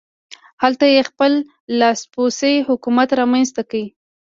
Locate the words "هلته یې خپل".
0.63-1.31